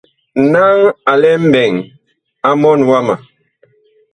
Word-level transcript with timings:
Naŋ 0.51 0.75
a 1.11 1.13
lɛ 1.21 1.29
mɓɛɛŋ 1.45 1.75
mɔɔn 2.61 2.79
wama. 2.89 3.15